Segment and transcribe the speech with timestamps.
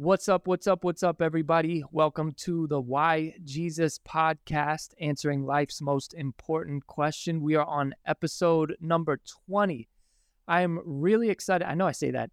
[0.00, 0.46] What's up?
[0.46, 0.82] What's up?
[0.82, 1.84] What's up, everybody?
[1.92, 7.42] Welcome to the Why Jesus podcast, answering life's most important question.
[7.42, 9.90] We are on episode number 20.
[10.48, 11.68] I am really excited.
[11.68, 12.30] I know I say that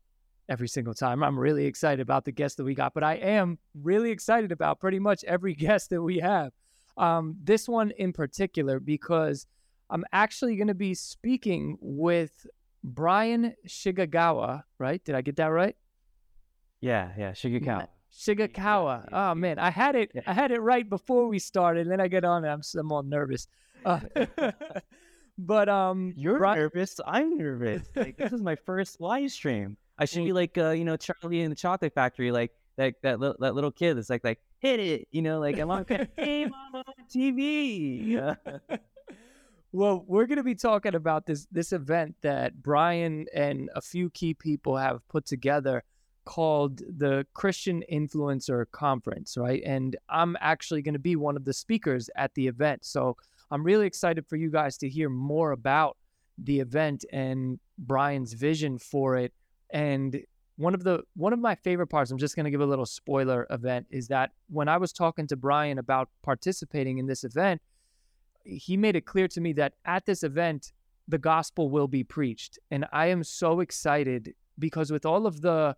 [0.47, 1.21] every single time.
[1.21, 4.79] I'm really excited about the guest that we got, but I am really excited about
[4.79, 6.53] pretty much every guest that we have.
[6.95, 9.45] Um, this one in particular, because
[9.89, 12.47] I'm actually going to be speaking with
[12.81, 15.03] Bryan Shigagawa, right?
[15.03, 15.75] Did I get that right?
[16.81, 17.87] Yeah, yeah, Shigekawa.
[18.13, 19.09] Shigekawa.
[19.11, 20.11] Yeah, Oh man, I had it.
[20.25, 21.81] I had it right before we started.
[21.81, 23.47] And then I get on and I'm, I'm all nervous.
[23.85, 23.99] Uh,
[25.37, 26.99] but um, You're Bri- nervous.
[27.05, 27.83] I'm nervous.
[27.95, 29.77] Like this is my first live stream.
[29.97, 33.19] I should be like, uh, you know, Charlie in the Chocolate Factory, like that that
[33.19, 36.45] little that little kid that's like like hit it, you know, like I'm on hey
[36.45, 38.05] mom, on TV.
[38.07, 38.35] Yeah.
[39.73, 44.09] Well, we're going to be talking about this this event that Bryan and a few
[44.09, 45.83] key people have put together
[46.27, 49.63] called the Christian Influencer Conference, right?
[49.65, 52.85] And I'm actually going to be one of the speakers at the event.
[52.85, 53.15] So,
[53.49, 55.95] I'm really excited for you guys to hear more about
[56.37, 59.31] the event and Bryan's vision for it.
[59.69, 60.21] And
[60.57, 62.85] one of the one of my favorite parts, I'm just going to give a little
[62.85, 67.61] spoiler event is that when I was talking to Bryan about participating in this event,
[68.43, 70.73] he made it clear to me that at this event
[71.07, 75.75] the gospel will be preached and i am so excited because with all of the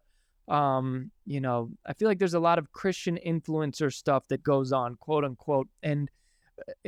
[0.49, 4.71] um you know i feel like there's a lot of christian influencer stuff that goes
[4.71, 6.09] on quote unquote and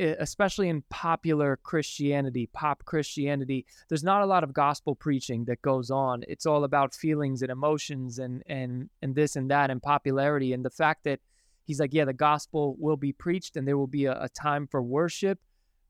[0.00, 5.62] uh, especially in popular christianity pop christianity there's not a lot of gospel preaching that
[5.62, 9.82] goes on it's all about feelings and emotions and and and this and that and
[9.82, 11.20] popularity and the fact that
[11.64, 14.66] he's like yeah the gospel will be preached and there will be a, a time
[14.66, 15.38] for worship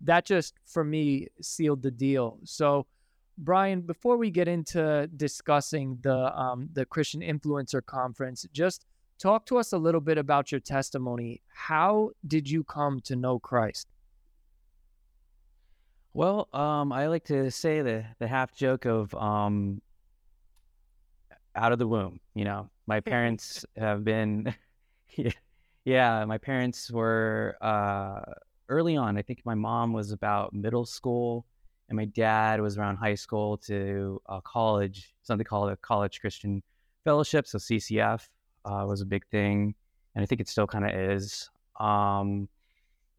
[0.03, 2.39] that just for me sealed the deal.
[2.45, 2.87] So,
[3.39, 8.85] Bryan, before we get into discussing the um, the Christian Influencer Conference, just
[9.19, 11.41] talk to us a little bit about your testimony.
[11.49, 13.89] How did you come to know Christ?
[16.15, 19.81] Well, um, I like to say the the half joke of um,
[21.55, 22.21] out of the womb.
[22.35, 24.55] You know, my parents have been,
[25.85, 28.21] yeah, my parents were uh,
[28.69, 29.17] early on.
[29.17, 31.47] I think my mom was about middle school,
[31.89, 35.15] and my dad was around high school to uh, college.
[35.23, 36.63] Something called a College Christian
[37.05, 38.29] Fellowship, so CCF
[38.65, 39.75] uh, was a big thing,
[40.15, 41.51] and I think it still kind of is.
[41.79, 42.49] Um,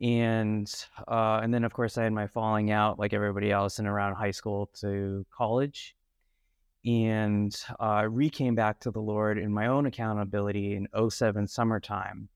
[0.02, 0.73] and
[1.07, 4.16] uh, and then of course I had my falling out like everybody else in around
[4.16, 5.96] high school to college,
[6.85, 12.28] and uh, re came back to the Lord in my own accountability in 07 summertime,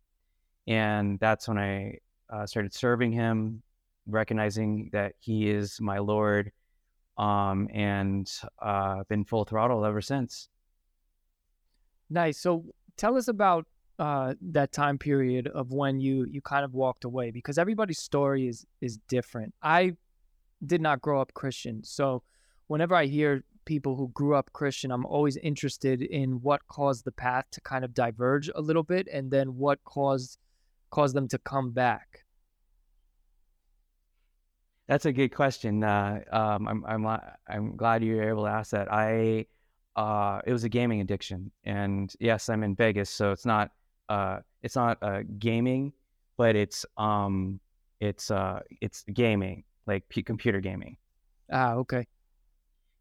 [0.68, 1.98] and that's when I
[2.30, 3.62] uh, started serving Him,
[4.08, 6.52] recognizing that He is my Lord,
[7.18, 8.32] um, and
[8.62, 10.50] uh, been full throttle ever since.
[12.10, 12.40] Nice.
[12.40, 13.66] So, tell us about
[14.00, 18.48] uh, that time period of when you you kind of walked away, because everybody's story
[18.48, 19.54] is is different.
[19.62, 19.94] I
[20.66, 22.24] did not grow up Christian, so
[22.68, 27.12] whenever I hear people who grew up Christian, I'm always interested in what caused the
[27.12, 30.38] path to kind of diverge a little bit, and then what caused
[30.90, 32.24] caused them to come back.
[34.88, 35.84] That's a good question.
[35.84, 38.92] Uh, um, I'm I'm I'm glad you were able to ask that.
[38.92, 39.46] I
[39.96, 43.72] uh, it was a gaming addiction, and yes, I'm in Vegas, so it's not
[44.08, 45.92] uh, it's not uh, gaming,
[46.38, 47.60] but it's um
[48.00, 50.98] it's uh it's gaming like p- computer gaming,
[51.52, 52.08] Ah, okay.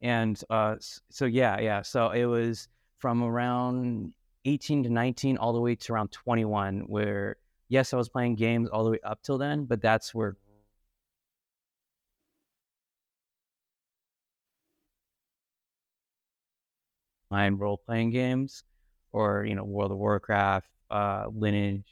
[0.03, 2.69] and uh so yeah yeah so it was
[2.99, 4.13] from around
[4.45, 7.37] 18 to 19 all the way to around 21 where
[7.69, 10.37] yes I was playing games all the way up till then, but that's where
[17.31, 18.65] online role playing games
[19.13, 21.85] or you know World of Warcraft, uh, Lineage,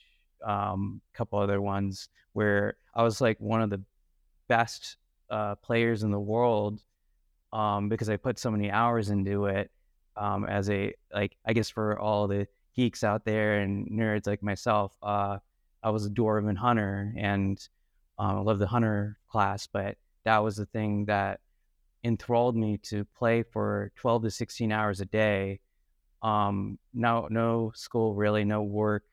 [0.45, 3.83] um, a couple other ones where I was like one of the
[4.49, 4.97] best
[5.31, 6.83] uh, players in the world
[7.53, 9.71] um, because I put so many hours into it.
[10.17, 12.47] Um, as a like, I guess for all the
[12.77, 15.39] geeks out there and nerds like myself, uh,
[15.83, 17.59] I was a dwarven hunter and
[18.19, 21.41] um, I love the hunter class, but that was the thing that
[22.05, 25.61] enthralled me to play for 12 to 16 hours a day.
[26.23, 29.05] Um, no, no school really, no work,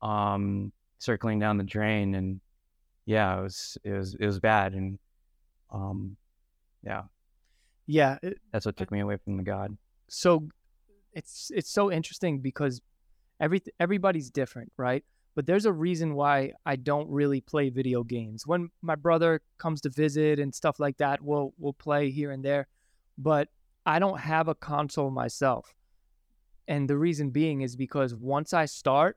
[0.00, 2.14] um, circling down the drain.
[2.14, 2.40] And
[3.06, 4.72] yeah, it was, it was, it was bad.
[4.74, 4.98] And,
[5.70, 6.16] um,
[6.82, 7.02] yeah,
[7.86, 8.18] Yeah.
[8.22, 9.76] it- that's what took me away from the God.
[10.08, 10.48] so
[11.14, 12.80] it's it's so interesting because
[13.38, 15.04] every everybody's different, right?
[15.34, 18.46] But there's a reason why I don't really play video games.
[18.46, 22.44] When my brother comes to visit and stuff like that, we'll we'll play here and
[22.44, 22.66] there,
[23.16, 23.48] but
[23.86, 25.74] I don't have a console myself.
[26.68, 29.16] And the reason being is because once I start,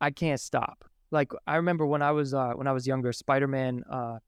[0.00, 0.84] I can't stop.
[1.10, 4.18] Like I remember when I was uh, when I was younger, Spider Man, uh,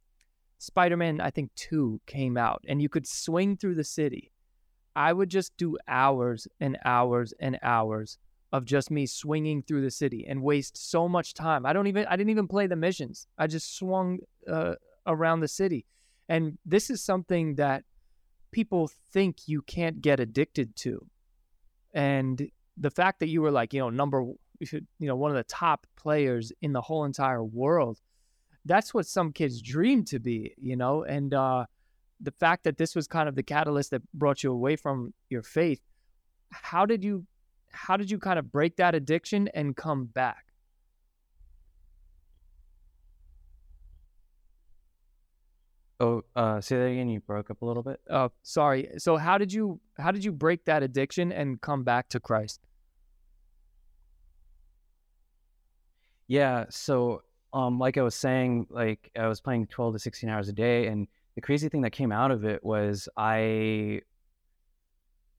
[0.58, 4.32] Spider Man, I think two came out, and you could swing through the city.
[4.94, 8.18] I would just do hours and hours and hours
[8.52, 11.64] of just me swinging through the city and waste so much time.
[11.64, 13.26] I don't even I didn't even play the missions.
[13.38, 14.74] I just swung uh,
[15.06, 15.86] around the city,
[16.28, 17.84] and this is something that
[18.52, 21.06] people think you can't get addicted to,
[21.94, 24.24] and the fact that you were like you know number
[24.60, 27.98] you know one of the top players in the whole entire world
[28.64, 31.64] that's what some kids dream to be you know and uh
[32.20, 35.42] the fact that this was kind of the catalyst that brought you away from your
[35.42, 35.80] faith
[36.50, 37.26] how did you
[37.72, 40.46] how did you kind of break that addiction and come back
[46.00, 47.08] Oh, uh, say that again.
[47.08, 48.00] You broke up a little bit.
[48.10, 52.08] uh sorry so how did you how did you break that addiction and come back
[52.08, 52.60] to christ
[56.28, 56.64] Yeah.
[56.70, 57.22] So,
[57.52, 60.86] um, like I was saying, like I was playing 12 to 16 hours a day,
[60.86, 64.00] and the crazy thing that came out of it was I,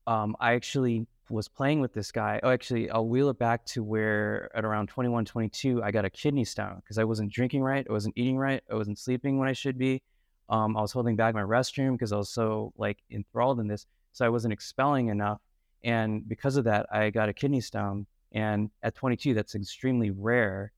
[0.06, 2.40] um, I actually was playing with this guy.
[2.42, 6.10] Oh, actually, I'll wheel it back to where at around 21, 22, I got a
[6.10, 9.48] kidney stone because I wasn't drinking right, I wasn't eating right, I wasn't sleeping when
[9.48, 10.02] I should be.
[10.48, 13.86] Um, I was holding back my restroom because I was so like enthralled in this,
[14.12, 15.40] so I wasn't expelling enough,
[15.84, 18.06] and because of that, I got a kidney stone.
[18.32, 20.72] And at 22, that's extremely rare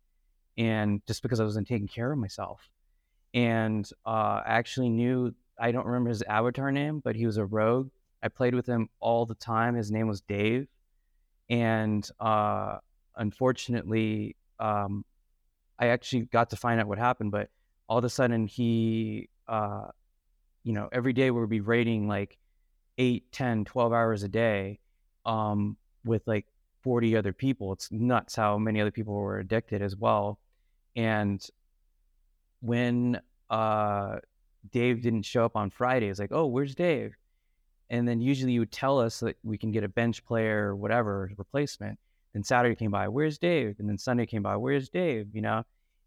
[0.59, 2.69] and just because I wasn't taking care of myself.
[3.33, 7.45] And uh, I actually knew I don't remember his avatar name, but he was a
[7.45, 7.91] rogue.
[8.23, 9.75] I played with him all the time.
[9.75, 10.67] His name was Dave,
[11.49, 12.79] and uh,
[13.17, 15.05] unfortunately, um,
[15.79, 17.31] I actually got to find out what happened.
[17.31, 17.51] But
[17.89, 19.89] all of a sudden, he, uh,
[20.65, 22.39] you know, every day we would be raiding like
[22.99, 24.81] 8, 10, 12 hours a day
[25.25, 26.47] um, with like
[26.83, 27.73] 40 other people.
[27.73, 30.39] It's nuts how many other people were addicted as well.
[30.95, 31.45] And
[32.61, 33.21] when
[33.51, 34.17] uh,
[34.73, 37.15] Dave didn't show up on Friday, it's like, oh, where's Dave?
[37.91, 40.77] And then usually you would tell us that we can get a bench player or
[40.77, 41.99] whatever replacement.
[42.33, 43.77] Then Saturday came by, where's Dave?
[43.79, 45.29] And then Sunday came by, where's Dave?
[45.33, 45.63] You know?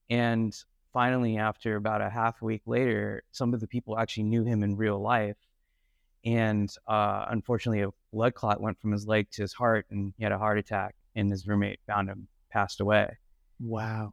[0.10, 0.54] And
[0.92, 4.76] finally, after about a half week later, some of the people actually knew him in
[4.76, 5.38] real life.
[6.26, 10.24] And uh, unfortunately, a blood clot went from his leg to his heart, and he
[10.24, 10.96] had a heart attack.
[11.16, 13.18] And his roommate found him, passed away.
[13.60, 14.12] wow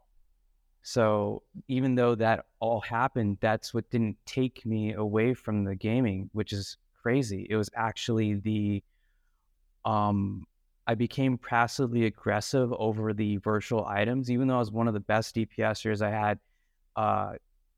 [0.82, 6.30] So even though that all happened, that's what didn't take me away from the gaming,
[6.32, 6.76] which is
[7.06, 7.46] crazy.
[7.48, 8.82] It was actually the
[9.84, 10.44] um
[10.88, 15.06] I became passively aggressive over the virtual items, even though I was one of the
[15.14, 16.02] best DPSers.
[16.02, 16.40] I had
[16.96, 17.34] uh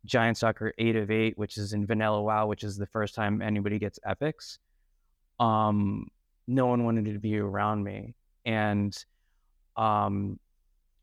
[0.06, 3.78] Giantstalker 8 of 8, which is in Vanilla WoW, which is the first time anybody
[3.78, 4.58] gets epics.
[5.38, 6.08] Um,
[6.46, 8.14] no one wanted to be around me.
[8.46, 8.96] And
[9.76, 10.38] um,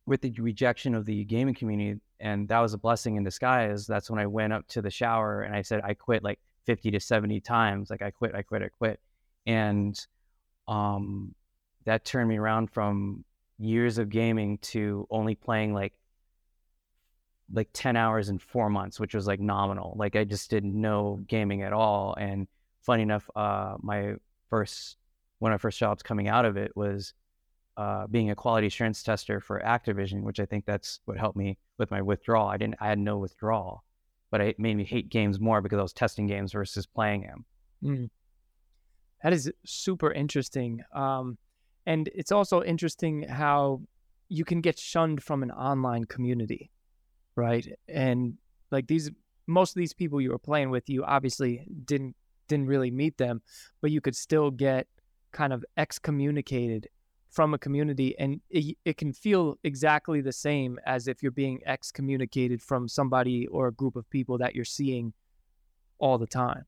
[0.07, 3.86] with the rejection of the gaming community, and that was a blessing in disguise.
[3.86, 6.91] That's when I went up to the shower and I said I quit like 50
[6.91, 7.89] to 70 times.
[7.89, 9.00] Like I quit, I quit, I quit.
[9.45, 10.00] And
[10.67, 11.35] um,
[11.85, 13.23] that turned me around from
[13.57, 15.94] years of gaming to only playing like
[17.53, 19.94] like 10 hours in four months, which was like nominal.
[19.97, 22.15] Like I just didn't know gaming at all.
[22.17, 22.47] And
[22.81, 24.15] funny enough, uh, my
[24.50, 24.97] first,
[25.39, 27.13] one of my first jobs coming out of it was
[27.77, 31.57] uh, being a quality assurance tester for Activision, which I think that's what helped me
[31.77, 32.48] with my withdrawal.
[32.48, 33.84] I didn't, I had no withdrawal,
[34.36, 37.46] but it made me hate games more because I was testing games versus playing them.
[37.82, 38.10] Mm.
[39.24, 40.84] That is super interesting.
[40.94, 41.38] Um,
[41.86, 43.80] and it's also interesting how
[44.27, 46.70] you can get shunned from an online community,
[47.38, 47.65] right?
[47.88, 48.34] And
[48.72, 49.10] like these,
[49.48, 52.18] most of these people you were playing with, you obviously didn't
[52.50, 53.42] didn't really meet them,
[53.82, 54.86] but you could still get
[55.32, 56.89] kind of excommunicated
[57.36, 61.60] from a community, and it, it can feel exactly the same as if you're being
[61.65, 65.12] excommunicated from somebody or a group of people that you're seeing
[66.00, 66.65] all the time.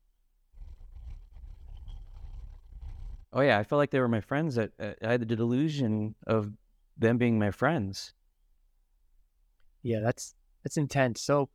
[3.32, 4.56] Oh yeah, I felt like they were my friends.
[4.56, 6.52] That uh, I had the delusion of
[6.98, 8.12] them being my friends.
[9.82, 11.22] Yeah, that's that's intense.
[11.22, 11.48] So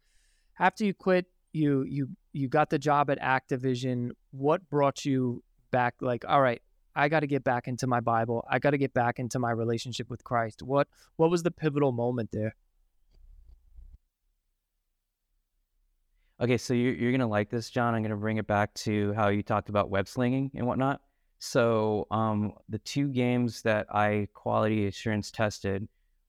[0.60, 4.12] after you quit, you you you got the job at Activision.
[4.32, 6.62] What brought you back like, all right,
[6.96, 8.46] I got to get back into my Bible.
[8.50, 10.62] I got to get back into my relationship with Christ.
[10.62, 12.56] What what was the pivotal moment there?
[16.42, 17.94] Okay, so you're, you're gonna like this, Jon.
[17.94, 21.02] I'm gonna bring it back to how you talked about web slinging and whatnot.
[21.40, 25.88] So, um, the two games that I quality assurance tested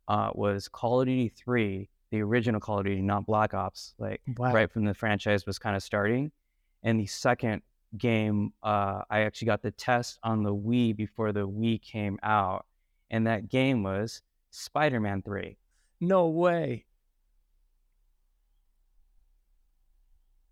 [0.09, 4.21] uh, was Call of Duty 3, the original Call of Duty, not Black Ops, like
[4.37, 4.53] Wow.
[4.53, 6.31] right from the franchise was kind of starting,
[6.83, 7.63] and the second
[7.99, 12.67] game, uh, I actually got the test on the Wii before the Wii came out,
[13.11, 15.57] and that game was Spider Man 3.
[16.01, 16.87] No way.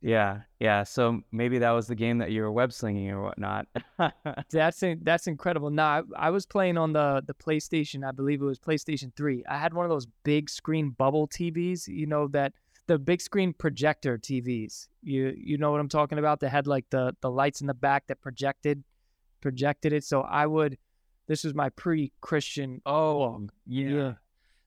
[0.02, 0.82] Yeah, yeah.
[0.82, 3.68] So maybe that was the game that you were web slinging or whatnot.
[4.50, 5.70] that's in, that's incredible.
[5.70, 8.04] Nah, I, I, was playing on the the PlayStation.
[8.04, 9.44] I believe it was PlayStation Three.
[9.48, 11.86] I had one of those big screen bubble TVs.
[11.86, 12.52] You know that
[12.92, 14.88] the big screen projector TVs.
[15.02, 16.40] You you know what I'm talking about?
[16.40, 18.84] That had like the the lights in the back that projected
[19.40, 20.04] projected it.
[20.04, 20.76] So I would.
[21.26, 22.82] This was my pre-Christian.
[22.84, 23.88] Oh, yeah.
[23.88, 24.12] yeah.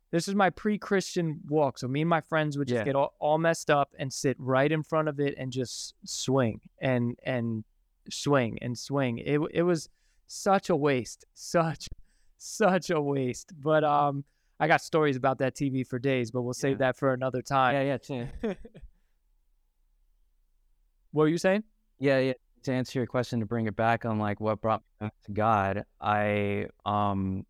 [0.10, 1.77] This is my pre-Christian walk.
[1.77, 2.86] So me and my friends would just yeah.
[2.86, 6.62] get all, all messed up and sit right in front of it and just swing
[6.82, 7.63] and and
[8.10, 9.20] swing and swing.
[9.20, 9.88] It it was
[10.25, 11.89] such a waste, such
[12.39, 13.51] such a waste.
[13.62, 14.24] But um,
[14.60, 16.88] I got stories about that TV for days, but we'll save yeah.
[16.88, 17.76] that for another time.
[17.76, 18.28] Yeah, yeah, too.
[21.12, 21.64] what were you saying?
[22.00, 22.34] Yeah, yeah.
[22.64, 25.84] To answer your question, to bring it back on like what brought me to God,
[26.02, 27.46] I um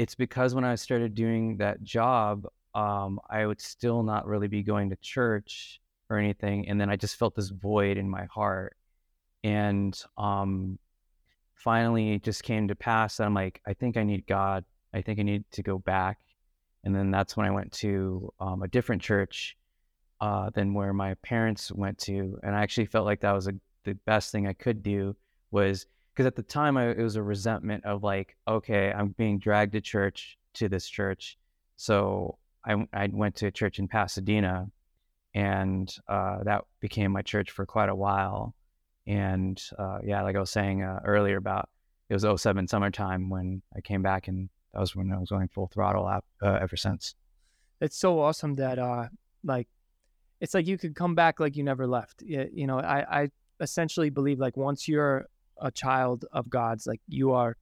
[0.00, 4.62] it's because when I started doing that job, um, I would still not really be
[4.62, 5.78] going to church
[6.08, 6.68] or anything.
[6.68, 8.76] And then I just felt this void in my heart.
[9.44, 10.78] And um,
[11.54, 14.64] finally, it just came to pass that I'm like, I think I need God.
[14.94, 16.18] I think I need to go back.
[16.84, 19.56] And then that's when I went to um, a different church
[20.20, 22.38] uh, than where my parents went to.
[22.42, 23.52] And I actually felt like that was a,
[23.84, 25.16] the best thing I could do
[25.50, 29.38] was because at the time I, it was a resentment of like, okay, I'm being
[29.38, 31.38] dragged to church to this church,
[31.76, 34.66] so I I went to a church in Pasadena,
[35.34, 38.54] and uh, that became my church for quite a while.
[39.06, 41.68] And uh, yeah, like I was saying uh, earlier about
[42.08, 45.48] it was 07 summertime when I came back, and that was when I was going
[45.48, 47.14] full throttle uh, ever since.
[47.80, 49.08] It's so awesome that uh
[49.42, 49.68] like
[50.40, 52.22] it's like you could come back like you never left.
[52.22, 55.26] You, you know, I I essentially believe like once you're
[55.60, 57.56] a child of God's, like you are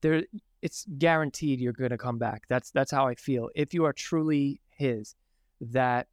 [0.00, 0.22] there
[0.62, 2.42] it's guaranteed you're going to come back.
[2.48, 3.50] That's that's how I feel.
[3.54, 5.14] If you are truly his
[5.60, 6.06] that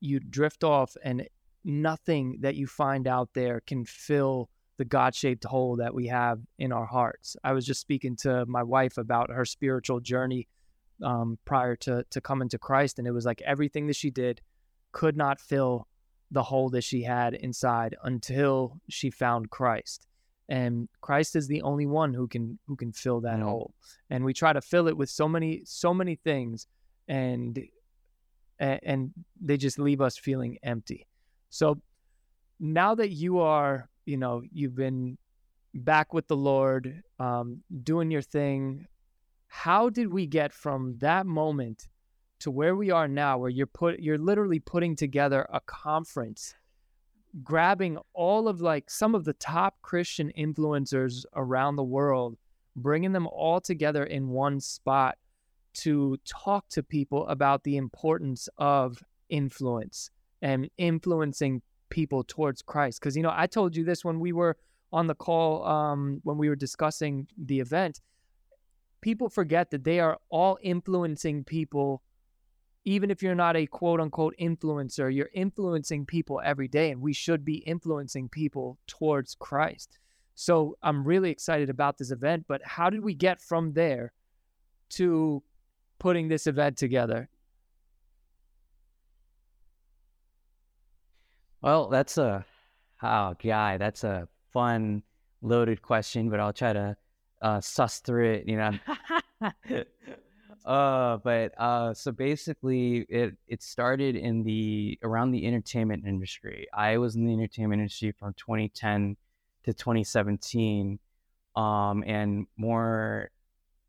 [0.00, 1.26] you drift off and
[1.64, 6.72] nothing that you find out there can fill the God-shaped hole that we have in
[6.72, 7.36] our hearts.
[7.44, 10.48] I was just speaking to my wife about her spiritual journey
[11.02, 14.40] um, prior to to coming to Christ, and it was like everything that she did
[14.92, 15.86] could not fill
[16.30, 20.06] the hole that she had inside until she found Christ.
[20.48, 23.48] And Christ is the only one who can who can fill that mm-hmm.
[23.48, 23.74] hole.
[24.10, 26.66] And we try to fill it with so many so many things
[27.08, 27.58] and
[28.58, 31.06] and they just leave us feeling empty.
[31.50, 31.80] So
[32.60, 35.18] now that you are, you know, you've been
[35.74, 38.86] back with the Lord, um, doing your thing,
[39.48, 41.88] how did we get from that moment
[42.40, 46.54] to where we are now, where you're put you're literally putting together a conference,
[47.42, 52.36] grabbing all of like some of the top Christian influencers around the world,
[52.76, 55.16] bringing them all together in one spot
[55.74, 60.10] to talk to people about the importance of influence
[60.42, 63.00] and influencing people towards Christ.
[63.00, 64.56] Because you know, I told you this when we were
[64.92, 68.00] on the call um, when we were discussing the event.
[69.00, 72.02] People forget that they are all influencing people
[72.84, 77.12] even if you're not a quote unquote influencer, you're influencing people every day, and we
[77.12, 79.98] should be influencing people towards Christ.
[80.34, 82.44] So I'm really excited about this event.
[82.46, 84.12] But how did we get from there
[84.90, 85.42] to
[85.98, 87.28] putting this event together?
[91.64, 92.44] Well, that's a
[93.02, 95.02] oh guy, that's a fun
[95.40, 96.94] loaded question, but I'll try to
[97.40, 98.44] uh, suss through it.
[98.46, 98.72] You know.
[100.64, 106.66] Uh, but uh, so basically, it it started in the around the entertainment industry.
[106.72, 109.14] I was in the entertainment industry from 2010
[109.64, 110.98] to 2017,
[111.54, 113.30] um, and more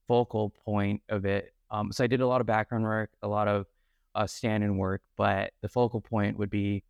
[0.05, 1.53] focal point of it.
[1.71, 3.67] Um, so I did a lot of background work, a lot of
[4.13, 6.83] uh, stand-in work, but the focal point would be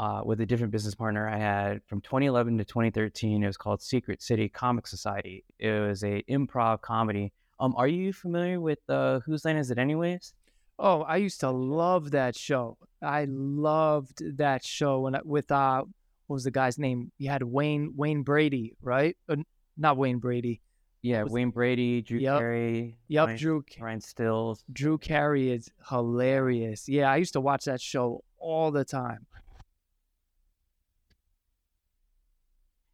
[0.00, 3.44] uh, with a different business partner I had from 2011 to 2013.
[3.44, 5.44] It was called Secret City Comic Society.
[5.60, 9.78] It was a improv comedy um, are you familiar with uh, Whose Line Is It
[9.78, 10.32] Anyways?
[10.78, 12.78] Oh, I used to love that show.
[13.02, 15.84] I loved that show when with uh,
[16.26, 17.12] what was the guy's name?
[17.18, 19.14] You had Wayne Wayne Brady, right?
[19.28, 19.36] Uh,
[19.76, 20.62] not Wayne Brady.
[21.02, 22.96] Yeah, was, Wayne Brady, Drew yep, Carey.
[23.08, 24.64] Yep, Ryan, Drew Ryan Stiles.
[24.72, 26.88] Drew Carey is hilarious.
[26.88, 29.26] Yeah, I used to watch that show all the time.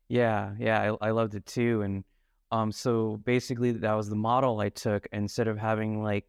[0.08, 2.04] Yeah, yeah, I, I loved it too, and
[2.52, 5.06] um, so basically, that was the model I took.
[5.12, 6.26] Instead of having like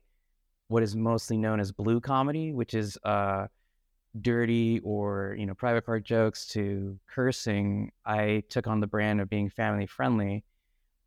[0.69, 3.47] what is mostly known as blue comedy, which is uh,
[4.21, 9.29] dirty or you know private part jokes to cursing, I took on the brand of
[9.29, 10.43] being family friendly,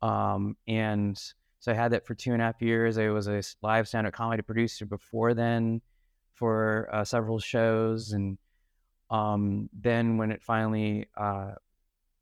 [0.01, 1.21] um, and
[1.59, 2.97] so I had that for two and a half years.
[2.97, 5.81] I was a live stand-up comedy producer before then
[6.35, 8.37] for uh, several shows, and
[9.09, 11.51] um, then when it finally uh,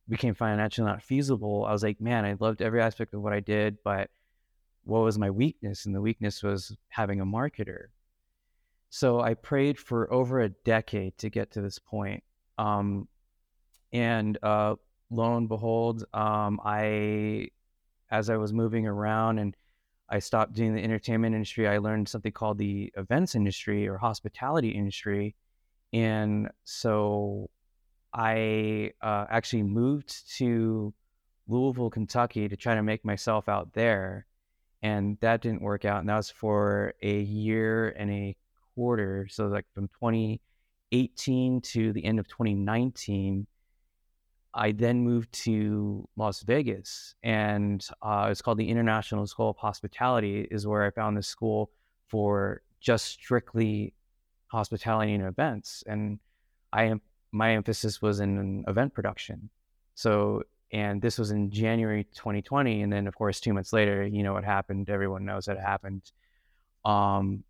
[0.09, 3.39] became financially not feasible, I was like, man, I loved every aspect of what I
[3.39, 4.09] did, but
[4.83, 5.85] what was my weakness?
[5.85, 7.87] And the weakness was having a marketer.
[8.89, 12.23] So I prayed for over a decade to get to this point.
[12.57, 13.07] Um,
[13.93, 14.75] and uh,
[15.11, 17.49] lo and behold, um, I,
[18.09, 19.55] as I was moving around and
[20.09, 24.69] I stopped doing the entertainment industry, I learned something called the events industry or hospitality
[24.69, 25.35] industry.
[25.93, 27.49] And so
[28.13, 30.93] I uh, actually moved to
[31.47, 34.25] Louisville, Kentucky to try to make myself out there.
[34.81, 35.99] And that didn't work out.
[35.99, 38.37] And that was for a year and a
[38.75, 39.27] quarter.
[39.29, 43.45] So, like from 2018 to the end of 2019,
[44.53, 47.15] I then moved to Las Vegas.
[47.23, 51.71] And uh, it's called the International School of Hospitality, is where I found this school
[52.07, 53.93] for just strictly
[54.47, 55.83] hospitality and events.
[55.85, 56.19] And
[56.71, 57.01] I am
[57.31, 59.50] my emphasis was in event production.
[59.95, 62.81] So, and this was in January 2020.
[62.81, 64.89] And then, of course, two months later, you know what happened.
[64.89, 66.12] Everyone knows that it happened.
[66.86, 67.43] Um,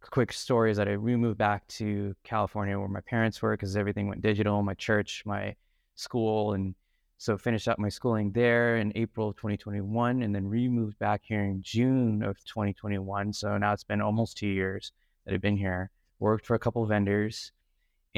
[0.00, 4.08] quick story is that I removed back to California where my parents were because everything
[4.08, 5.54] went digital, my church, my
[5.94, 6.54] school.
[6.54, 6.74] And
[7.18, 11.44] so finished up my schooling there in April of 2021 and then removed back here
[11.44, 13.32] in June of 2021.
[13.32, 14.92] So now it's been almost two years
[15.24, 15.90] that I've been here.
[16.20, 17.52] Worked for a couple vendors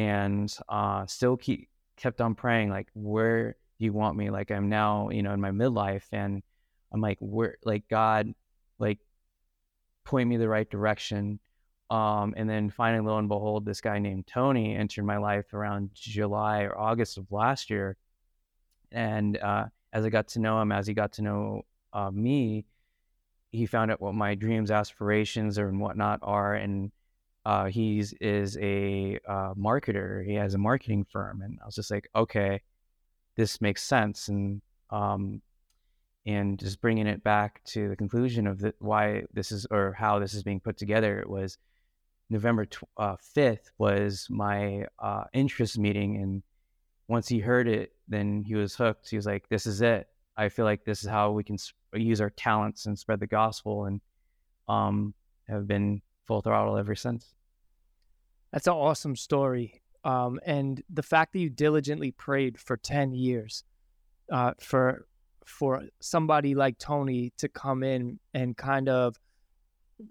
[0.01, 4.31] and uh, still keep kept on praying like where do you want me?
[4.31, 6.43] Like i'm now you know in my midlife and
[6.91, 8.33] i'm like where like god
[8.79, 8.99] like
[10.05, 11.39] point me the right direction.
[11.91, 15.91] Um, and then finally lo and behold this guy named tony entered my life around
[15.93, 17.97] july or august of last year
[18.93, 22.65] and uh, as i got to know him as he got to know uh, me
[23.51, 26.93] he found out what my dreams aspirations or and whatnot are and
[27.45, 30.25] uh, he's is a uh, marketer.
[30.25, 32.61] He has a marketing firm, and I was just like, okay,
[33.37, 34.61] this makes sense, and
[34.91, 35.41] um,
[36.27, 40.19] and just bringing it back to the conclusion of the, why this is or how
[40.19, 41.19] this is being put together.
[41.19, 41.57] It was
[42.29, 42.67] November
[42.99, 46.43] uh, fifth was my uh, interest meeting, and
[47.09, 49.09] once he heard it, then he was hooked.
[49.09, 50.09] He was like, "This is it.
[50.37, 51.57] I feel like this is how we can
[51.95, 54.01] use our talents and spread the gospel." And
[54.69, 55.15] um,
[55.49, 57.35] have been full throttle ever since.
[58.53, 59.83] That's an awesome story.
[60.05, 63.65] Um, and the fact that you diligently prayed for 10 years
[64.31, 65.07] uh, for
[65.45, 69.19] for somebody like Tony to come in and kind of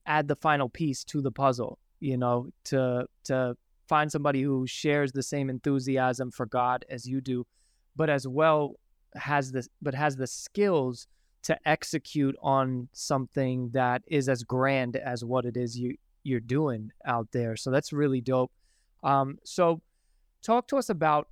[0.05, 3.55] add the final piece to the puzzle, you know, to to
[3.87, 7.45] find somebody who shares the same enthusiasm for God as you do,
[7.95, 8.75] but as well
[9.15, 11.07] has this but has the skills
[11.41, 15.95] to execute on something that is as grand as what it is you
[16.29, 17.55] you're doing out there.
[17.55, 18.51] So that's really dope.
[19.03, 19.81] Um, so
[20.41, 21.27] talk to us about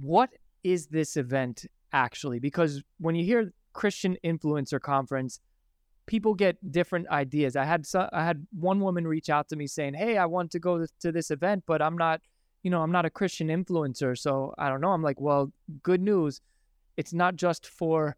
[0.00, 0.30] what
[0.64, 2.38] is this event actually?
[2.38, 5.40] Because when you hear Christian Influencer Conference,
[6.06, 7.56] people get different ideas.
[7.56, 10.58] I had I had one woman reach out to me saying, "Hey, I want to
[10.58, 12.20] go to this event, but I'm not,
[12.62, 16.00] you know, I'm not a Christian influencer, so I don't know." I'm like, "Well, good
[16.00, 16.40] news.
[16.96, 18.16] It's not just for,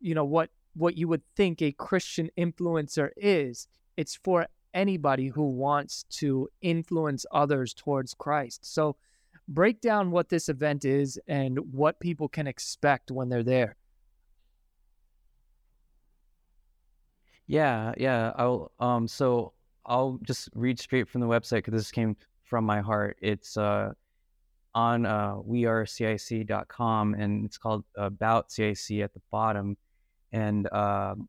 [0.00, 3.66] you know, what what you would think a Christian influencer is.
[3.96, 8.64] It's for anybody who wants to influence others towards Christ.
[8.64, 8.96] So,
[9.48, 13.76] break down what this event is and what people can expect when they're there.
[17.50, 18.32] Yeah, yeah.
[18.36, 19.54] I'll um so
[19.84, 23.16] I'll just read straight from the website because this came from my heart.
[23.20, 23.92] It's uh
[24.72, 29.76] on uh wearecic.com and it's called about CIC at the bottom.
[30.30, 31.28] And um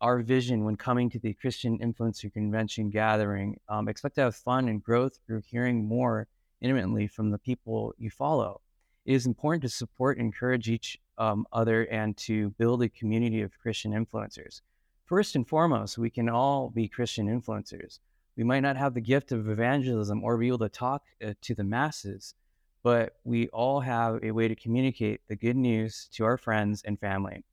[0.00, 3.58] our vision when coming to the Christian Influencer Convention gathering.
[3.68, 6.28] Um, expect to have fun and growth through hearing more
[6.60, 8.60] intimately from the people you follow.
[9.04, 13.42] It is important to support and encourage each um, other and to build a community
[13.42, 14.62] of Christian influencers.
[15.04, 17.98] First and foremost, we can all be Christian influencers.
[18.36, 21.54] We might not have the gift of evangelism or be able to talk uh, to
[21.54, 22.34] the masses,
[22.82, 26.98] but we all have a way to communicate the good news to our friends and
[26.98, 27.44] family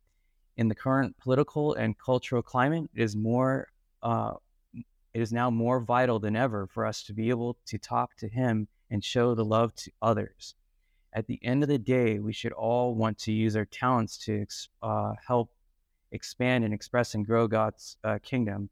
[0.58, 3.68] in the current political and cultural climate, it is more
[4.04, 4.34] uh,
[5.14, 8.28] it is now more vital than ever for us to be able to talk to
[8.28, 10.56] Him and show the love to others.
[11.14, 14.46] At the end of the day, we should all want to use our talents to
[14.82, 15.52] uh, help
[16.12, 18.70] expand and express and grow God's uh, kingdom.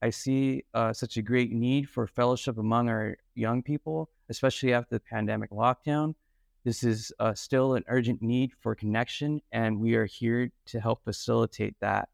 [0.00, 4.96] I see uh, such a great need for fellowship among our young people, especially after
[4.96, 6.14] the pandemic lockdown.
[6.64, 11.02] This is uh, still an urgent need for connection, and we are here to help
[11.04, 12.08] facilitate that.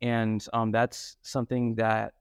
[0.00, 2.14] And um, that's something that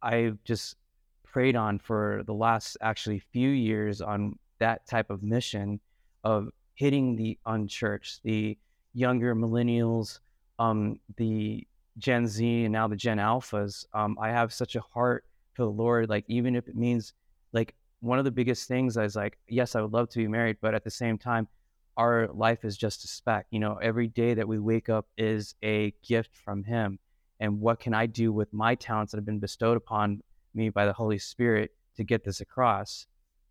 [0.00, 0.76] I've just
[1.24, 5.80] prayed on for the last actually few years on that type of mission
[6.22, 8.56] of hitting the unchurched, the
[8.94, 10.20] younger millennials,
[10.58, 11.66] um, the
[11.98, 13.86] Gen Z, and now the Gen Alphas.
[13.92, 16.08] Um, I have such a heart for the Lord.
[16.08, 17.12] Like even if it means
[17.52, 20.58] like one of the biggest things is like, yes, I would love to be married,
[20.60, 21.48] but at the same time,
[21.96, 23.46] our life is just a speck.
[23.50, 26.98] You know, every day that we wake up is a gift from Him.
[27.40, 30.22] And what can I do with my talents that have been bestowed upon
[30.54, 33.06] me by the Holy Spirit to get this across?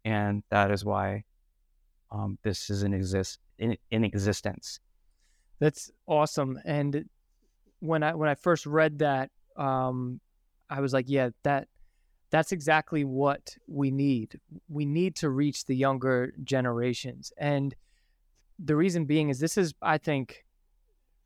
[0.05, 1.23] And that is why
[2.11, 4.79] um, this is in exist in, in existence.
[5.59, 6.59] That's awesome.
[6.65, 7.05] And
[7.79, 10.19] when I when I first read that, um,
[10.69, 11.67] I was like, yeah, that
[12.33, 14.39] that's exactly what we need.
[14.67, 17.31] We need to reach the younger generations.
[17.37, 17.75] And
[18.57, 20.43] the reason being is this is, I think,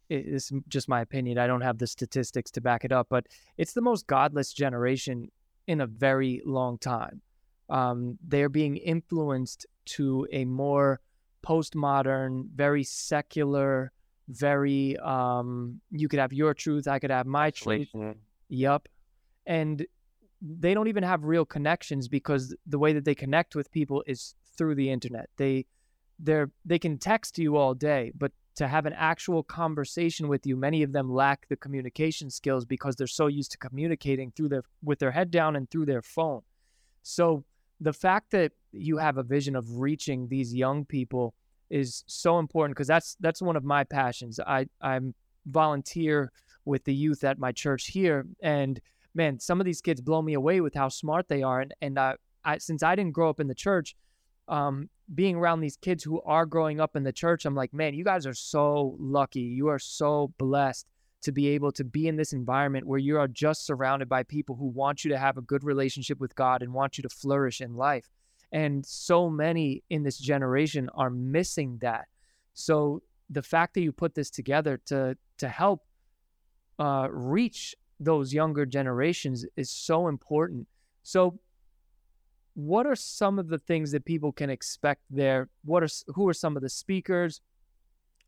[0.09, 1.37] it's just my opinion.
[1.37, 3.25] I don't have the statistics to back it up, but
[3.57, 5.31] it's the most godless generation
[5.67, 7.21] in a very long time.
[7.69, 9.65] Um, they're being influenced
[9.95, 10.99] to a more
[11.41, 13.93] postmodern, very secular,
[14.27, 17.87] very um, you could have your truth, I could have my truth.
[18.49, 18.89] Yep.
[19.45, 19.87] And
[20.41, 24.35] they don't even have real connections because the way that they connect with people is
[24.57, 25.29] through the internet.
[25.37, 25.65] They
[26.19, 30.55] they're they can text you all day, but to have an actual conversation with you,
[30.55, 34.63] many of them lack the communication skills because they're so used to communicating through their
[34.83, 36.41] with their head down and through their phone.
[37.03, 37.45] So
[37.79, 41.35] the fact that you have a vision of reaching these young people
[41.69, 44.39] is so important because that's that's one of my passions.
[44.39, 45.13] I I'm
[45.45, 46.31] volunteer
[46.65, 48.81] with the youth at my church here and
[49.17, 51.59] man, some of these kids blow me away with how smart they are.
[51.61, 53.95] And and I, since I didn't grow up in the church,
[54.47, 57.93] um, being around these kids who are growing up in the church, I'm like, man,
[57.93, 59.41] you guys are so lucky.
[59.41, 60.87] You are so blessed
[61.23, 64.55] to be able to be in this environment where you are just surrounded by people
[64.55, 67.59] who want you to have a good relationship with God and want you to flourish
[67.59, 68.09] in life.
[68.51, 72.05] And so many in this generation are missing that.
[72.53, 75.83] So the fact that you put this together to to help
[76.79, 80.67] uh, reach those younger generations is so important.
[81.03, 81.39] So,
[82.53, 85.49] what are some of the things that people can expect there?
[85.63, 87.41] What are who are some of the speakers?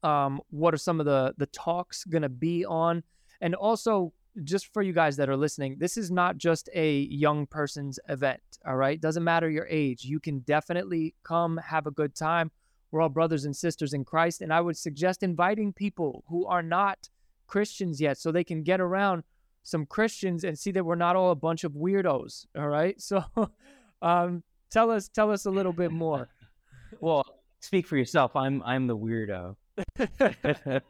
[0.03, 3.03] Um, what are some of the the talks going to be on?
[3.41, 7.47] And also, just for you guys that are listening, this is not just a young
[7.47, 8.41] person's event.
[8.65, 10.03] All right, doesn't matter your age.
[10.05, 12.51] You can definitely come have a good time.
[12.91, 16.63] We're all brothers and sisters in Christ, and I would suggest inviting people who are
[16.63, 17.09] not
[17.47, 19.23] Christians yet, so they can get around
[19.63, 22.45] some Christians and see that we're not all a bunch of weirdos.
[22.57, 22.95] All right.
[23.09, 23.23] So
[24.01, 26.29] um, tell us tell us a little bit more.
[26.99, 27.25] well,
[27.59, 28.35] speak for yourself.
[28.35, 29.55] I'm I'm the weirdo.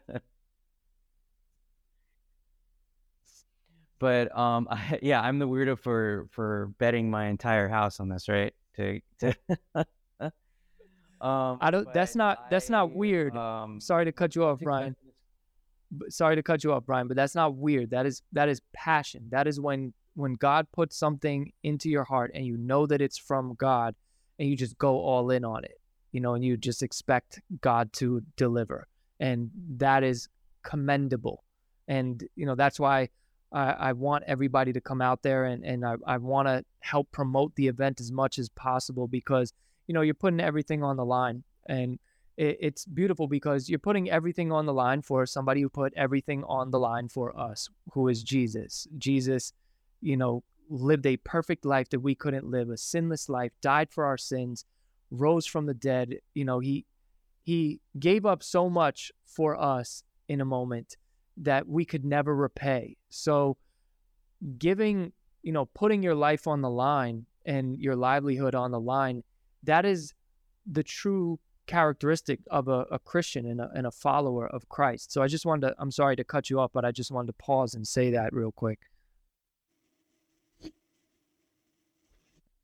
[3.99, 8.27] but um I, yeah, I'm the weirdo for for betting my entire house on this,
[8.29, 8.53] right?
[8.75, 9.33] To to
[11.21, 13.35] um I don't that's not that's not weird.
[13.35, 14.95] Um, Sorry to cut you off, Bryan
[16.09, 17.91] sorry to cut you off, Bryan, but that's not weird.
[17.91, 19.27] That is that is passion.
[19.29, 23.17] That is when when God puts something into your heart and you know that it's
[23.17, 23.95] from God
[24.37, 25.79] and you just go all in on it,
[26.11, 28.87] you know, and you just expect God to deliver.
[29.19, 30.27] And that is
[30.63, 31.43] commendable.
[31.87, 33.09] And, you know, that's why
[33.51, 37.11] I, I want everybody to come out there and, and I, I want to help
[37.11, 39.53] promote the event as much as possible because,
[39.87, 41.43] you know, you're putting everything on the line.
[41.67, 41.99] And
[42.39, 46.43] it, it's beautiful because you're putting everything on the line for somebody who put everything
[46.45, 48.87] on the line for us, who is Jesus.
[48.97, 49.53] Jesus,
[50.01, 54.05] you know, lived a perfect life that we couldn't live, a sinless life, died for
[54.05, 54.65] our sins,
[55.11, 56.15] rose from the dead.
[56.33, 56.85] You know, he
[57.43, 60.95] he gave up so much for us in a moment
[61.37, 62.95] that we could never repay.
[63.09, 63.57] So
[64.57, 69.23] giving, you know, putting your life on the line and your livelihood on the line,
[69.63, 70.13] that is
[70.71, 71.39] the true
[71.69, 75.11] characteristic of a, a Christian and a, and a follower of Christ.
[75.11, 77.27] So I just wanted to, I'm sorry to cut you off, but I just wanted
[77.27, 78.79] to pause and say that real quick.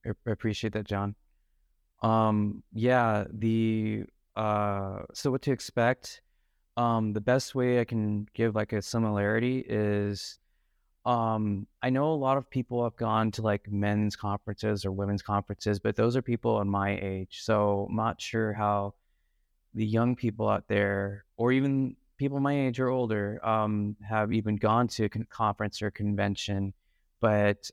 [0.07, 1.13] I appreciate that, Jon.
[2.01, 6.21] Um, yeah, the uh, so what to expect?
[6.75, 10.39] Um, the best way I can give like a similarity is
[11.05, 15.21] um, I know a lot of people have gone to like men's conferences or women's
[15.21, 17.41] conferences, but those are people in my age.
[17.43, 18.95] So I'm not sure how
[19.75, 24.55] the young people out there, or even people my age or older, um, have even
[24.55, 26.73] gone to a con- conference or convention.
[27.19, 27.69] but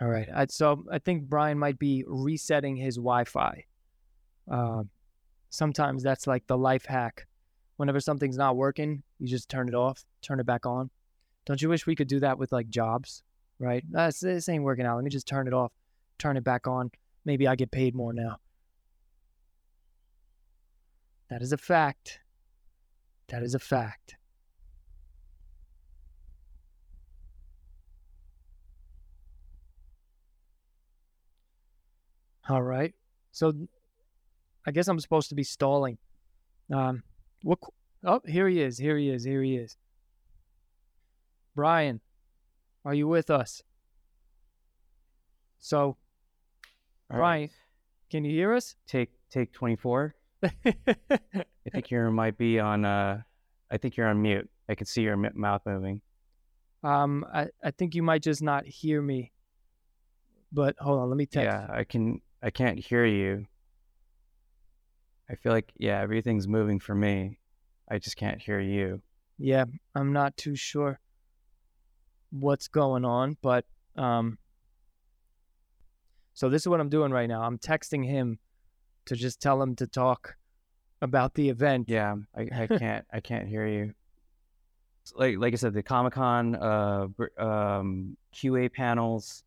[0.00, 0.28] All right.
[0.34, 3.64] I, so I think Bryan might be resetting his Wi-Fi.
[4.50, 4.82] Uh,
[5.50, 7.28] sometimes that's like the life hack.
[7.82, 10.88] Whenever something's not working, you just turn it off, turn it back on.
[11.46, 13.24] Don't you wish we could do that with like jobs,
[13.58, 13.82] right?
[13.90, 14.94] That's this ain't working out.
[14.94, 15.72] Let me just turn it off,
[16.16, 16.92] turn it back on.
[17.24, 18.36] Maybe I get paid more now.
[21.28, 22.20] That is a fact.
[23.30, 24.14] That is a fact.
[32.48, 32.94] All right.
[33.32, 33.52] So
[34.64, 35.98] I guess I'm supposed to be stalling.
[36.72, 37.02] Um,
[37.42, 37.58] what?
[38.04, 38.78] Oh, here he is.
[38.78, 39.24] Here he is.
[39.24, 39.76] Here he is.
[41.54, 42.00] Bryan,
[42.84, 43.62] are you with us?
[45.58, 45.96] So,
[47.10, 47.50] all Bryan, right,
[48.10, 48.74] can you hear us?
[48.86, 50.14] take take 24.
[50.42, 50.52] I
[51.72, 52.84] think you might be on.
[52.84, 53.22] Uh,
[53.70, 54.48] I think you're on mute.
[54.68, 56.00] I can see your m- mouth moving.
[56.82, 59.32] um, I, I think you might just not hear me.
[60.52, 61.44] But hold on, let me text.
[61.44, 62.20] Yeah, I can.
[62.42, 63.46] I can't hear you.
[65.32, 67.38] I feel like yeah, everything's moving for me.
[67.90, 69.00] I just can't hear you.
[69.38, 69.64] Yeah,
[69.94, 71.00] I'm not too sure
[72.30, 73.64] what's going on, but
[73.96, 74.38] um
[76.34, 77.42] so this is what I'm doing right now.
[77.42, 78.38] I'm texting him
[79.06, 80.36] to just tell him to talk
[81.00, 81.88] about the event.
[81.88, 83.04] Yeah, I, I can't.
[83.12, 83.94] I can't hear you.
[85.14, 89.44] Like like I said, the Comic Con, uh, um, QA panels.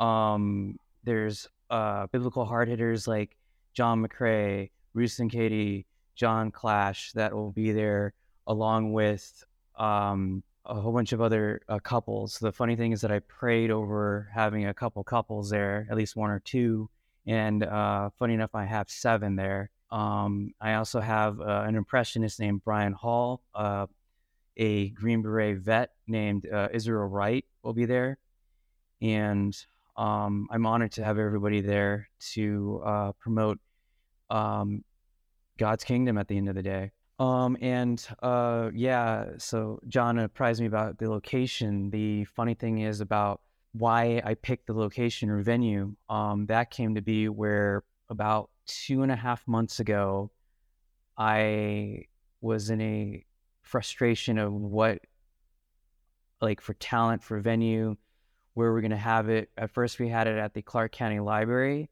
[0.00, 3.36] Um, there's uh biblical hard hitters like
[3.74, 8.14] John McCrae, Bruce and Katie, Jon Clash that will be there,
[8.48, 9.44] along with
[9.76, 12.40] um a whole bunch of other uh, couples.
[12.40, 16.16] The funny thing is that I prayed over having a couple couples there, at least
[16.16, 16.90] one or two,
[17.28, 19.70] and uh, funny enough, I have seven there.
[19.92, 23.86] Um, I also have uh, an impressionist named Brian Hall, uh,
[24.56, 28.18] a Green Beret vet named uh, Israel Wright will be there,
[29.00, 29.56] and
[29.96, 33.60] um, I'm honored to have everybody there to uh, promote
[34.30, 34.84] um,
[35.58, 36.92] God's kingdom at the end of the day.
[37.18, 41.90] Um, and uh, yeah, so Jon apprised me about the location.
[41.90, 43.40] The funny thing is about
[43.72, 45.94] why I picked the location or venue.
[46.08, 50.30] Um, that came to be where about two and a half months ago,
[51.16, 52.04] I
[52.40, 53.24] was in a
[53.62, 55.00] frustration of what,
[56.40, 57.96] like, for talent, for venue,
[58.54, 59.50] where we're going to have it.
[59.56, 61.90] At first, we had it at the Clark County Library,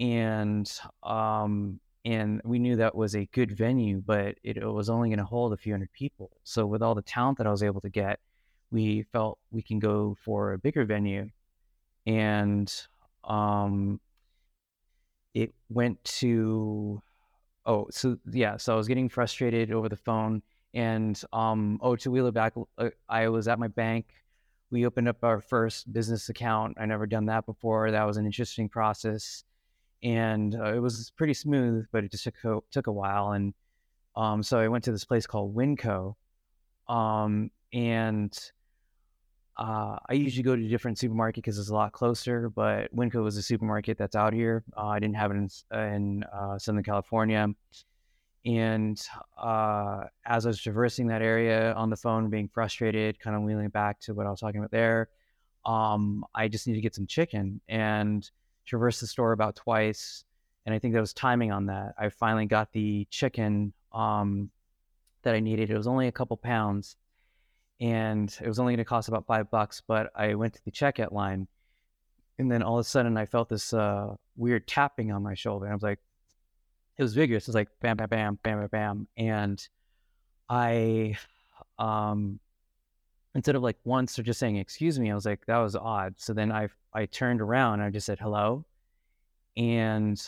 [0.00, 0.70] and
[1.02, 5.18] um, and we knew that was a good venue, but it, it was only going
[5.18, 6.30] to hold a few hundred people.
[6.44, 8.20] So with all the talent that I was able to get,
[8.70, 11.28] we felt we can go for a bigger venue,
[12.06, 12.72] and
[13.24, 14.00] um,
[15.34, 17.02] it went to
[17.66, 20.42] oh so yeah so I was getting frustrated over the phone,
[20.74, 24.06] and um oh to wheel it back, uh, I was at my bank.
[24.70, 26.76] We opened up our first business account.
[26.78, 27.90] I never done that before.
[27.90, 29.44] That was an interesting process
[30.02, 33.32] and uh, it was pretty smooth, but it just took a, took a while.
[33.32, 33.54] And
[34.14, 36.14] um, so I went to this place called Winco,
[36.88, 38.38] um, and
[39.56, 42.48] uh, I usually go to a different supermarket because it's a lot closer.
[42.50, 44.64] But Winco was a supermarket that's out here.
[44.76, 47.48] Uh, I didn't have it in, in uh, Southern California.
[48.44, 49.02] And
[49.36, 53.70] uh, as I was traversing that area on the phone, being frustrated, kind of wheeling
[53.70, 55.08] back to what I was talking about there,
[55.64, 58.30] um, I just needed to get some chicken and
[58.66, 60.24] traversed the store about twice,
[60.64, 61.94] and I think there was timing on that.
[61.98, 64.50] I finally got the chicken um,
[65.22, 65.70] that I needed.
[65.70, 66.96] It was only a couple pounds,
[67.80, 69.82] and it was only going to cost about five bucks.
[69.86, 71.46] But I went to the checkout line,
[72.38, 75.66] and then all of a sudden I felt this uh, weird tapping on my shoulder.
[75.66, 76.00] And I was like,
[76.98, 77.44] it was vigorous.
[77.44, 79.68] It was like bam, bam, bam, bam, bam, bam, and
[80.48, 81.16] I,
[81.78, 82.40] um,
[83.34, 86.14] instead of like once or just saying excuse me, I was like that was odd.
[86.16, 88.64] So then I I turned around and I just said hello,
[89.54, 90.18] and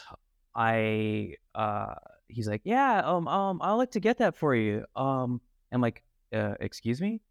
[0.55, 1.95] I uh
[2.29, 4.85] he's like yeah um um I'd like to get that for you.
[4.95, 5.41] Um
[5.73, 6.03] I'm like
[6.35, 7.23] uh excuse me?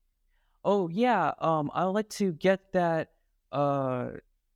[0.66, 3.12] Oh yeah um I'd like to get that
[3.52, 4.08] uh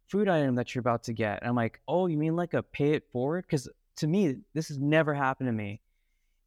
[0.07, 1.41] food item that you're about to get.
[1.41, 3.45] And I'm like oh you mean like a pay it forward?
[3.45, 5.79] Because to me this has never happened to me.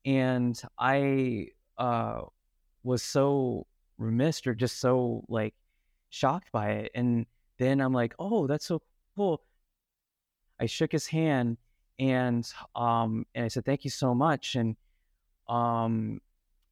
[0.05, 2.23] And I uh
[2.83, 5.55] was so remiss or just so like
[6.11, 6.91] shocked by it.
[6.97, 7.27] And
[7.59, 8.83] then I'm like, oh, that's so
[9.17, 9.43] cool.
[10.61, 11.57] I shook his hand
[11.99, 14.57] and um and I said, thank you so much.
[14.57, 14.77] And
[15.49, 16.21] um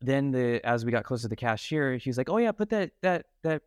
[0.01, 2.71] then the as we got closer to the cashier, he was like, oh yeah, put
[2.71, 3.63] that that that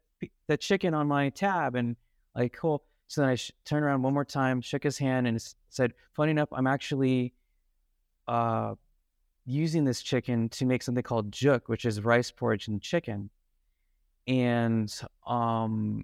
[0.47, 1.95] that chicken on my tab and
[2.36, 2.84] like cool.
[3.08, 6.32] So then I sh- turned around one more time, shook his hand, and said, "Funny
[6.32, 7.34] enough, I'm actually
[8.28, 8.73] uh,
[9.45, 13.30] using this chicken to make something called juk, which is rice porridge and chicken."
[14.28, 16.04] and um,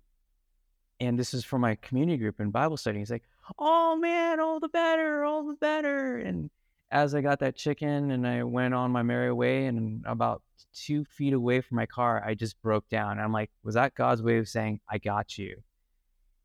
[1.01, 2.99] and this is for my community group and Bible study.
[2.99, 3.23] He's like,
[3.59, 6.51] "Oh man, all the better, all the better." And
[6.91, 11.03] as I got that chicken and I went on my merry way, and about two
[11.05, 13.19] feet away from my car, I just broke down.
[13.19, 15.63] I'm like, "Was that God's way of saying I got you?"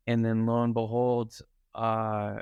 [0.07, 1.39] And then lo and behold,
[1.75, 2.39] uh,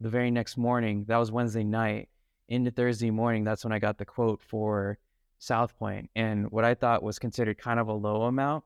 [0.00, 2.08] the very next morning, that was Wednesday night,
[2.48, 4.98] into Thursday morning, that's when I got the quote for
[5.38, 6.10] South Point.
[6.16, 8.64] And what I thought was considered kind of a low amount,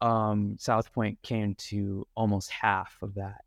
[0.00, 3.44] um, South Point came to almost half of that.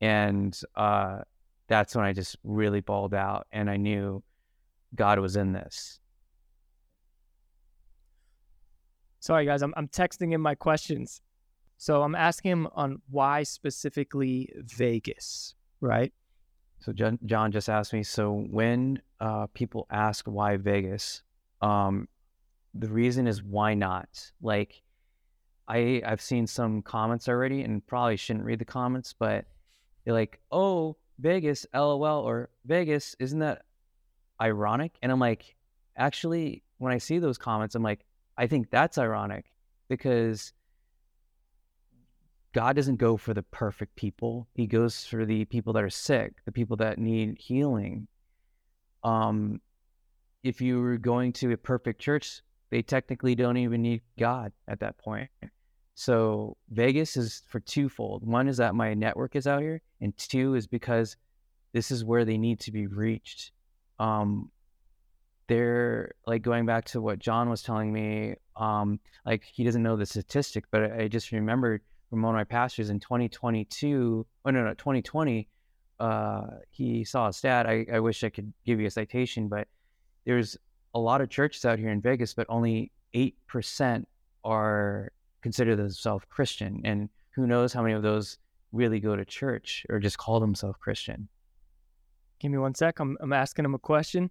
[0.00, 1.20] And uh,
[1.68, 4.22] that's when I just really balled out and I knew
[4.94, 6.00] God was in this.
[9.20, 11.20] Sorry, guys, I'm, I'm texting him my questions.
[11.78, 16.12] So I'm asking him on why specifically Vegas, right?
[16.78, 18.02] So Jon, Jon just asked me.
[18.02, 21.22] So when uh, people ask why Vegas,
[21.60, 22.08] um,
[22.74, 24.08] the reason is why not?
[24.40, 24.82] Like,
[25.68, 29.46] I I've seen some comments already, and probably shouldn't read the comments, but
[30.04, 33.62] they're like, "Oh, Vegas, LOL," or "Vegas, isn't that
[34.40, 35.56] ironic?" And I'm like,
[35.96, 38.04] actually, when I see those comments, I'm like,
[38.36, 39.46] I think that's ironic
[39.88, 40.52] because
[42.52, 44.48] God doesn't go for the perfect people.
[44.54, 48.08] He goes for the people that are sick, the people that need healing.
[49.04, 49.60] Um,
[50.42, 54.80] if you were going to a perfect church, they technically don't even need God at
[54.80, 55.28] that point.
[55.96, 58.22] So Vegas is for twofold.
[58.22, 61.16] One is that my network is out here, and two is because
[61.72, 63.52] this is where they need to be reached.
[63.98, 64.50] Um,
[65.48, 68.34] they're like going back to what Jon was telling me.
[68.56, 71.80] Um, like he doesn't know the statistic, but I just remembered
[72.10, 74.26] from one of my pastors in 2022.
[74.44, 75.48] Oh no, no, 2020.
[75.98, 77.66] Uh, he saw a stat.
[77.66, 79.66] I, I wish I could give you a citation, but
[80.26, 80.58] there's
[80.94, 84.06] a lot of churches out here in Vegas, but only eight percent
[84.44, 85.10] are
[85.42, 88.38] consider themselves Christian, and who knows how many of those
[88.72, 91.28] really go to church or just call themselves Christian.
[92.40, 92.98] Give me one sec.
[93.00, 94.30] I'm I'm asking him a question.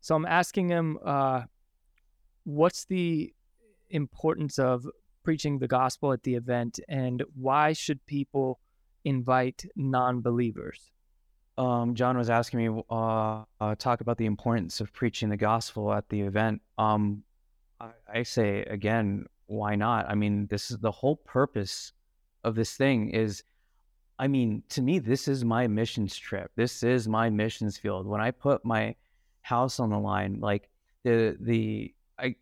[0.00, 1.42] So I'm asking him, uh,
[2.44, 3.34] what's the
[3.90, 4.86] importance of
[5.22, 8.60] preaching the gospel at the event, and why should people
[9.04, 10.90] invite non-believers?
[11.58, 15.92] Um, Jon was asking me uh, uh, talk about the importance of preaching the gospel
[15.92, 16.62] at the event.
[16.78, 17.22] Um,
[17.78, 20.08] I, I say again, why not?
[20.08, 21.92] I mean, this is the whole purpose
[22.44, 23.42] of this thing is
[24.18, 26.50] I mean, to me, this is my missions trip.
[26.54, 28.06] This is my missions field.
[28.06, 28.94] When I put my
[29.40, 30.68] house on the line, like
[31.04, 32.36] the the I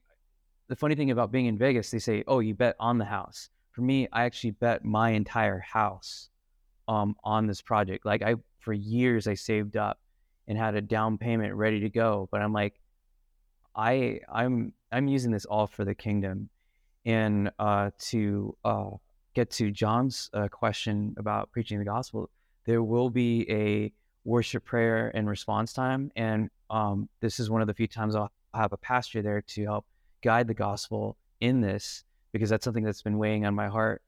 [0.66, 3.50] the funny thing about being in Vegas, they say, "Oh, you bet on the house."
[3.70, 6.30] For me, I actually bet my entire house
[6.88, 8.04] um, on this project.
[8.04, 10.00] Like I, for years, I saved up
[10.48, 12.28] and had a down payment ready to go.
[12.32, 12.80] But I'm like,
[13.76, 16.48] I, I'm, I'm using this all for the kingdom.
[17.04, 18.90] And uh, to uh,
[19.34, 22.28] get to Jon's uh, question about preaching the gospel,
[22.66, 23.92] there will be a
[24.24, 26.10] worship, prayer, and response time.
[26.16, 29.64] And um, this is one of the few times I'll have a pastor there to
[29.64, 29.86] help
[30.22, 34.02] guide the gospel in this because that's something that's been weighing on my heart.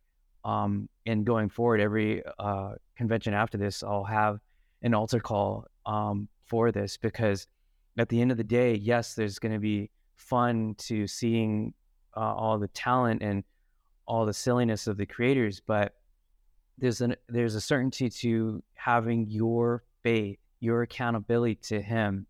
[0.45, 4.41] Um, and going forward, every uh, convention after this, I'll have
[4.83, 7.47] an altar call um, for this because
[7.99, 11.75] at the end of the day, yes, there's going to be fun to seeing
[12.17, 13.45] uh, all the talent and
[14.07, 15.95] all the silliness of the creators, but
[16.79, 22.27] there's an there's a certainty to having your faith, your accountability to Him,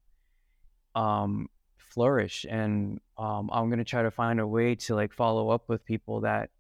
[0.95, 1.49] um,
[1.91, 2.47] flourish.
[2.49, 6.21] And um, i'm to try to find a way to like follow up with people
[6.23, 6.51] that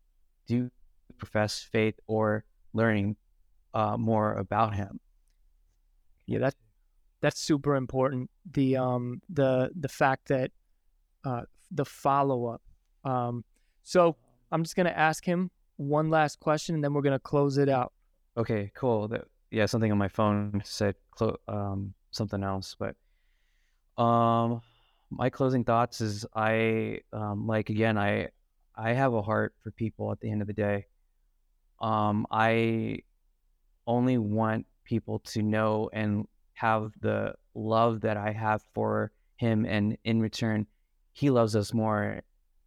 [0.46, 0.70] do
[1.18, 3.16] profess faith or learning
[3.74, 4.98] uh, more about him.
[6.26, 6.56] Yeah that's
[7.20, 8.30] that's super important.
[8.52, 10.50] The um the the fact that
[11.24, 12.62] uh the follow-up
[13.04, 13.44] um
[13.82, 14.16] so
[14.52, 17.56] i'm just going to ask him one last question and then we're going to close
[17.58, 17.92] it out
[18.36, 22.94] okay cool that, yeah something on my phone said clo- um something else but
[24.02, 24.60] um
[25.10, 28.28] my closing thoughts is I um, like again I
[28.76, 30.86] I have a heart for people at the end of the day.
[31.80, 33.00] Um, I
[33.86, 39.96] only want people to know and have the love that I have for him, and
[40.04, 40.66] in return,
[41.12, 42.22] he loves us more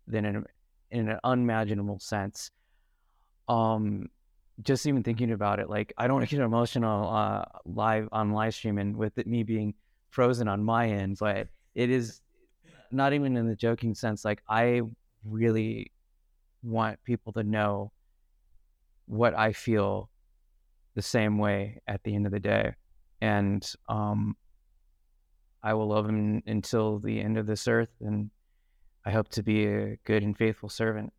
[0.07, 0.45] than in,
[0.91, 2.51] in an unimaginable sense.
[3.47, 4.09] Um,
[4.61, 8.31] just even thinking about it, like I don't want to get emotional uh, live on
[8.31, 9.73] live stream, and with it, me being
[10.11, 12.21] frozen on my end, but it is
[12.91, 14.23] not even in the joking sense.
[14.23, 14.81] Like I
[15.25, 15.91] really
[16.61, 17.91] want people to know
[19.05, 20.09] what I feel
[20.95, 22.73] the same way at the end of the day.
[23.21, 24.35] And um,
[25.61, 27.89] I will love him until the end of this earth.
[28.01, 28.29] And
[29.05, 31.11] I hope to be a good and faithful servant.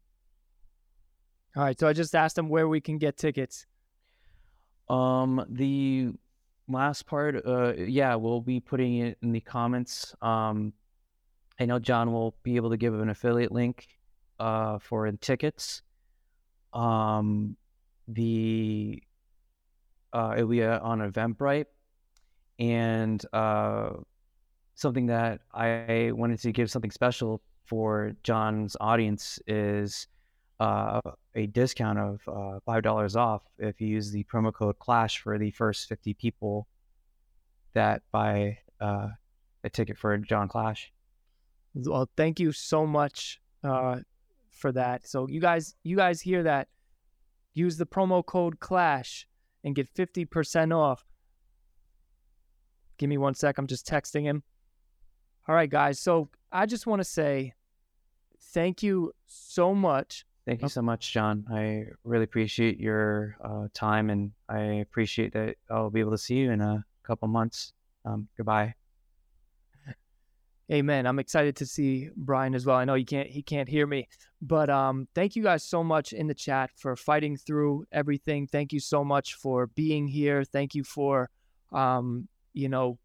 [1.57, 1.79] All right.
[1.79, 3.67] So I just asked them where we can get tickets.
[4.89, 6.13] Um, the
[6.69, 10.15] last part, uh, yeah, we'll be putting it in the comments.
[10.21, 10.73] Um,
[11.61, 13.87] I know Jon will be able to give an affiliate link,
[14.39, 15.83] uh, for the tickets.
[16.73, 17.57] Um,
[18.09, 19.03] the
[20.13, 21.67] uh, it'll be uh, on Eventbrite,
[22.59, 23.91] and uh,
[24.75, 30.07] something that I wanted to give something special for Jon's audience is
[30.61, 31.01] uh,
[31.35, 35.39] a discount of uh, five dollars off if you use the promo code Clash for
[35.39, 36.67] the first fifty people
[37.73, 39.09] that buy uh,
[39.65, 40.93] a ticket for Jon Clash.
[41.75, 44.01] Well, thank you so much uh,
[44.51, 45.09] for that.
[45.09, 46.69] So you guys, you guys hear that?
[47.55, 49.27] Use the promo code Clash
[49.65, 51.05] and get fifty percent off.
[52.99, 53.59] Give me one sec.
[53.59, 54.45] I'm just texting him.
[55.49, 55.99] All right, guys.
[55.99, 57.53] So I just want to say
[58.41, 61.47] thank you so much Thank you so much, Jon.
[61.51, 66.35] I really appreciate your uh, time, and I appreciate that I'll be able to see
[66.35, 67.73] you in a couple months.
[68.05, 68.75] Um, goodbye.
[70.71, 71.07] Amen.
[71.07, 72.77] I'm excited to see Bryan as well.
[72.77, 74.09] I know he can't he can't hear me,
[74.43, 78.47] but um, thank you guys so much in the chat for fighting through everything.
[78.47, 80.45] Thank you so much for being here.
[80.45, 81.31] Thank you for
[81.73, 82.99] um, you know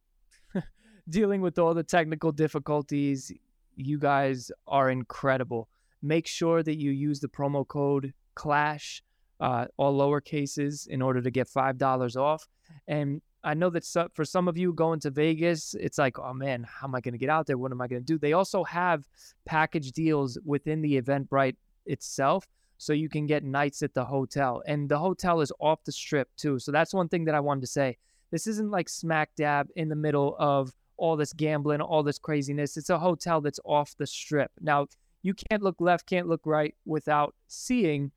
[1.10, 3.32] dealing with all the technical difficulties.
[3.76, 5.70] You guys are incredible
[6.01, 9.03] make sure that you use the promo code CLASH,
[9.39, 12.47] uh, all lower cases, in order to get $5 off.
[12.88, 16.34] And I know that so, for some of you going to Vegas, it's like, oh
[16.34, 17.57] man, how am I going to get out there?
[17.57, 18.18] What am I going to do?
[18.18, 19.07] They also have
[19.45, 21.55] package deals within the Eventbrite
[21.86, 22.47] itself.
[22.78, 24.62] So you can get nights at the hotel.
[24.66, 26.60] And the hotel is off the strip too.
[26.60, 27.97] So that's one thing that I wanted to say.
[28.32, 32.78] This isn't like smack dab in the middle of all this gambling, all this craziness.
[32.78, 34.52] It's a hotel that's off the strip.
[34.62, 34.88] Now,
[35.24, 38.12] you can't look left, can't look right without seeing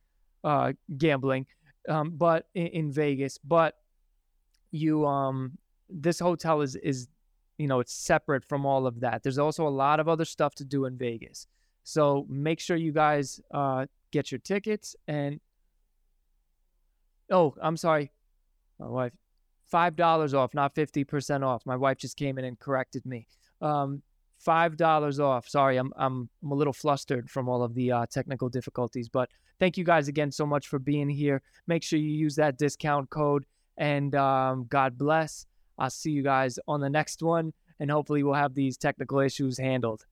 [0.45, 1.47] uh, gambling.
[1.89, 3.75] Um, but in, in, Vegas, but
[4.71, 5.59] you um
[5.91, 7.09] this hotel is is
[7.59, 9.23] you know it's separate from all of that.
[9.23, 11.47] There's also a lot of other stuff to do in Vegas.
[11.83, 15.41] So make sure you guys uh, get your tickets and
[17.31, 18.13] oh, I'm sorry,
[18.79, 19.13] my wife,
[19.67, 21.65] five dollars off, not fifty percent off.
[21.67, 23.27] My wife just came in and corrected me.
[23.61, 24.03] Um,
[24.39, 25.49] five dollars off.
[25.49, 29.31] Sorry, I'm I'm I'm a little flustered from all of the uh, technical difficulties, but
[29.59, 31.43] thank you guys again so much for being here.
[31.67, 33.45] Make sure you use that discount code,
[33.77, 35.47] and um, God bless.
[35.79, 39.59] I'll see you guys on the next one, and hopefully we'll have these technical issues
[39.59, 40.05] handled.